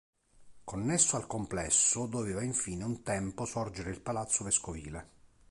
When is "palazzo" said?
4.01-4.43